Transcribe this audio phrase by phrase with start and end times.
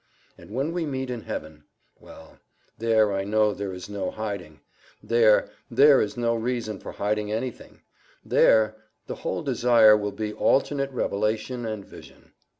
[0.35, 2.39] And when we meet in heaven—well,
[2.75, 4.61] there I know there is no hiding;
[5.03, 7.81] there, there is no reason for hiding anything;
[8.25, 12.31] there, the whole desire will be alternate revelation and vision.